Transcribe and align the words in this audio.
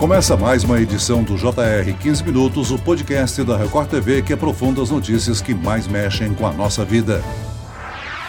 Começa 0.00 0.34
mais 0.34 0.64
uma 0.64 0.80
edição 0.80 1.22
do 1.22 1.36
JR 1.36 1.92
15 2.00 2.24
Minutos, 2.24 2.70
o 2.70 2.78
podcast 2.78 3.44
da 3.44 3.54
Record 3.54 3.90
TV 3.90 4.22
que 4.22 4.32
aprofunda 4.32 4.80
as 4.80 4.88
notícias 4.88 5.42
que 5.42 5.52
mais 5.54 5.86
mexem 5.86 6.32
com 6.32 6.46
a 6.46 6.52
nossa 6.54 6.86
vida. 6.86 7.22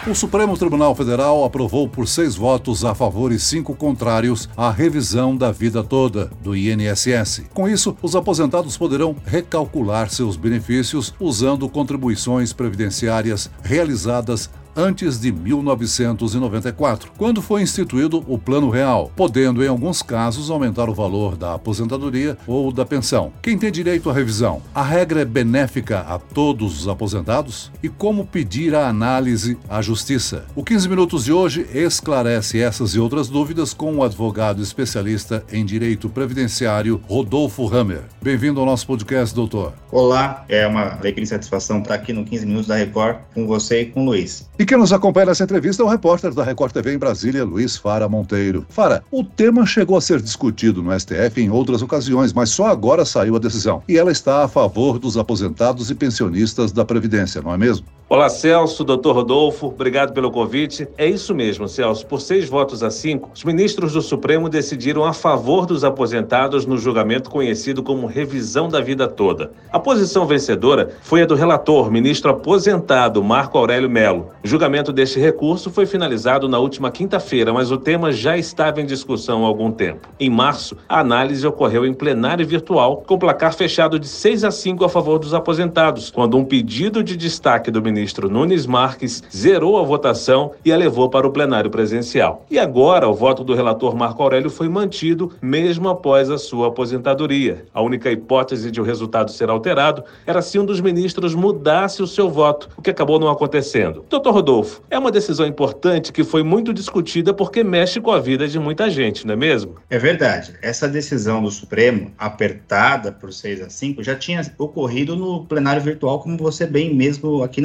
O 0.06 0.14
Supremo 0.14 0.54
Tribunal 0.58 0.94
Federal 0.94 1.44
aprovou 1.44 1.88
por 1.88 2.06
seis 2.06 2.34
votos 2.34 2.84
a 2.84 2.94
favor 2.94 3.32
e 3.32 3.38
cinco 3.38 3.74
contrários 3.74 4.50
a 4.54 4.70
revisão 4.70 5.34
da 5.34 5.50
vida 5.50 5.82
toda 5.82 6.30
do 6.42 6.54
INSS. 6.54 7.44
Com 7.54 7.66
isso, 7.66 7.96
os 8.02 8.14
aposentados 8.14 8.76
poderão 8.76 9.16
recalcular 9.24 10.10
seus 10.10 10.36
benefícios 10.36 11.14
usando 11.18 11.66
contribuições 11.70 12.52
previdenciárias 12.52 13.48
realizadas 13.62 14.50
antes 14.76 15.20
de 15.20 15.30
1994, 15.30 17.12
quando 17.16 17.42
foi 17.42 17.62
instituído 17.62 18.24
o 18.26 18.38
Plano 18.38 18.70
Real, 18.70 19.10
podendo, 19.14 19.64
em 19.64 19.68
alguns 19.68 20.02
casos, 20.02 20.50
aumentar 20.50 20.88
o 20.88 20.94
valor 20.94 21.36
da 21.36 21.54
aposentadoria 21.54 22.36
ou 22.46 22.72
da 22.72 22.84
pensão. 22.84 23.32
Quem 23.42 23.58
tem 23.58 23.70
direito 23.70 24.10
à 24.10 24.12
revisão? 24.12 24.62
A 24.74 24.82
regra 24.82 25.20
é 25.20 25.24
benéfica 25.24 26.00
a 26.00 26.18
todos 26.18 26.80
os 26.80 26.88
aposentados? 26.88 27.70
E 27.82 27.88
como 27.88 28.26
pedir 28.26 28.74
a 28.74 28.88
análise 28.88 29.58
à 29.68 29.82
Justiça? 29.82 30.44
O 30.54 30.64
15 30.64 30.88
Minutos 30.88 31.24
de 31.24 31.32
hoje 31.32 31.66
esclarece 31.72 32.60
essas 32.60 32.94
e 32.94 32.98
outras 32.98 33.28
dúvidas 33.28 33.72
com 33.72 33.96
o 33.96 34.02
advogado 34.02 34.62
especialista 34.62 35.44
em 35.52 35.64
direito 35.64 36.08
previdenciário, 36.08 37.00
Rodolfo 37.08 37.72
Hammer. 37.74 38.02
Bem-vindo 38.20 38.60
ao 38.60 38.66
nosso 38.66 38.86
podcast, 38.86 39.34
doutor. 39.34 39.72
Olá, 39.90 40.44
é 40.48 40.66
uma 40.66 40.94
alegria 40.94 41.24
e 41.24 41.26
satisfação 41.26 41.80
estar 41.80 41.94
aqui 41.94 42.12
no 42.12 42.24
15 42.24 42.46
Minutos 42.46 42.68
da 42.68 42.76
Record 42.76 43.18
com 43.34 43.46
você 43.46 43.82
e 43.82 43.86
com 43.86 44.02
o 44.02 44.04
Luiz. 44.06 44.48
E 44.62 44.64
quem 44.64 44.78
nos 44.78 44.92
acompanha 44.92 45.26
nessa 45.26 45.42
entrevista 45.42 45.82
é 45.82 45.84
o 45.84 45.88
repórter 45.88 46.32
da 46.32 46.44
Record 46.44 46.72
TV 46.72 46.94
em 46.94 46.96
Brasília, 46.96 47.44
Luiz 47.44 47.76
Fara 47.76 48.08
Monteiro. 48.08 48.64
Fara, 48.68 49.02
o 49.10 49.24
tema 49.24 49.66
chegou 49.66 49.96
a 49.96 50.00
ser 50.00 50.22
discutido 50.22 50.80
no 50.80 50.96
STF 50.96 51.42
em 51.42 51.50
outras 51.50 51.82
ocasiões, 51.82 52.32
mas 52.32 52.50
só 52.50 52.66
agora 52.66 53.04
saiu 53.04 53.34
a 53.34 53.40
decisão. 53.40 53.82
E 53.88 53.98
ela 53.98 54.12
está 54.12 54.44
a 54.44 54.48
favor 54.48 55.00
dos 55.00 55.16
aposentados 55.16 55.90
e 55.90 55.96
pensionistas 55.96 56.70
da 56.70 56.84
Previdência, 56.84 57.42
não 57.42 57.52
é 57.52 57.58
mesmo? 57.58 57.84
Olá, 58.14 58.28
Celso, 58.28 58.84
doutor 58.84 59.14
Rodolfo, 59.14 59.68
obrigado 59.68 60.12
pelo 60.12 60.30
convite. 60.30 60.86
É 60.98 61.08
isso 61.08 61.34
mesmo, 61.34 61.66
Celso. 61.66 62.06
Por 62.06 62.20
seis 62.20 62.46
votos 62.46 62.82
a 62.82 62.90
cinco, 62.90 63.30
os 63.34 63.42
ministros 63.42 63.94
do 63.94 64.02
Supremo 64.02 64.50
decidiram 64.50 65.02
a 65.02 65.14
favor 65.14 65.64
dos 65.64 65.82
aposentados 65.82 66.66
no 66.66 66.76
julgamento 66.76 67.30
conhecido 67.30 67.82
como 67.82 68.06
revisão 68.06 68.68
da 68.68 68.82
vida 68.82 69.08
toda. 69.08 69.50
A 69.72 69.80
posição 69.80 70.26
vencedora 70.26 70.90
foi 71.00 71.22
a 71.22 71.24
do 71.24 71.34
relator, 71.34 71.90
ministro 71.90 72.30
aposentado 72.30 73.24
Marco 73.24 73.56
Aurélio 73.56 73.88
Melo. 73.88 74.28
O 74.44 74.46
julgamento 74.46 74.92
deste 74.92 75.18
recurso 75.18 75.70
foi 75.70 75.86
finalizado 75.86 76.46
na 76.46 76.58
última 76.58 76.90
quinta-feira, 76.90 77.50
mas 77.50 77.70
o 77.70 77.78
tema 77.78 78.12
já 78.12 78.36
estava 78.36 78.82
em 78.82 78.84
discussão 78.84 79.42
há 79.42 79.48
algum 79.48 79.72
tempo. 79.72 80.06
Em 80.20 80.28
março, 80.28 80.76
a 80.86 81.00
análise 81.00 81.46
ocorreu 81.46 81.86
em 81.86 81.94
plenário 81.94 82.46
virtual, 82.46 83.04
com 83.06 83.18
placar 83.18 83.54
fechado 83.54 83.98
de 83.98 84.06
6 84.06 84.44
a 84.44 84.50
5 84.50 84.84
a 84.84 84.88
favor 84.90 85.18
dos 85.18 85.32
aposentados, 85.32 86.10
quando 86.10 86.36
um 86.36 86.44
pedido 86.44 87.02
de 87.02 87.16
destaque 87.16 87.70
do 87.70 87.80
ministro 87.80 88.01
ministro 88.02 88.28
Nunes 88.28 88.66
Marques 88.66 89.22
zerou 89.32 89.78
a 89.78 89.82
votação 89.84 90.50
e 90.64 90.72
a 90.72 90.76
levou 90.76 91.08
para 91.08 91.24
o 91.24 91.30
plenário 91.30 91.70
presencial. 91.70 92.44
E 92.50 92.58
agora, 92.58 93.08
o 93.08 93.14
voto 93.14 93.44
do 93.44 93.54
relator 93.54 93.94
Marco 93.94 94.20
Aurélio 94.20 94.50
foi 94.50 94.68
mantido 94.68 95.32
mesmo 95.40 95.88
após 95.88 96.28
a 96.28 96.36
sua 96.36 96.66
aposentadoria. 96.66 97.64
A 97.72 97.80
única 97.80 98.10
hipótese 98.10 98.72
de 98.72 98.80
o 98.80 98.84
resultado 98.84 99.30
ser 99.30 99.48
alterado 99.48 100.02
era 100.26 100.42
se 100.42 100.58
um 100.58 100.64
dos 100.64 100.80
ministros 100.80 101.32
mudasse 101.32 102.02
o 102.02 102.06
seu 102.08 102.28
voto, 102.28 102.70
o 102.76 102.82
que 102.82 102.90
acabou 102.90 103.20
não 103.20 103.28
acontecendo. 103.28 104.04
Doutor 104.10 104.34
Rodolfo, 104.34 104.82
é 104.90 104.98
uma 104.98 105.12
decisão 105.12 105.46
importante 105.46 106.12
que 106.12 106.24
foi 106.24 106.42
muito 106.42 106.74
discutida 106.74 107.32
porque 107.32 107.62
mexe 107.62 108.00
com 108.00 108.10
a 108.10 108.18
vida 108.18 108.48
de 108.48 108.58
muita 108.58 108.90
gente, 108.90 109.24
não 109.24 109.34
é 109.34 109.36
mesmo? 109.36 109.76
É 109.88 109.98
verdade. 109.98 110.54
Essa 110.60 110.88
decisão 110.88 111.40
do 111.40 111.52
Supremo, 111.52 112.10
apertada 112.18 113.12
por 113.12 113.32
6 113.32 113.62
a 113.62 113.70
5, 113.70 114.02
já 114.02 114.16
tinha 114.16 114.42
ocorrido 114.58 115.14
no 115.14 115.44
plenário 115.44 115.80
virtual, 115.80 116.18
como 116.18 116.36
você 116.36 116.66
bem 116.66 116.92
mesmo 116.92 117.44
aqui 117.44 117.60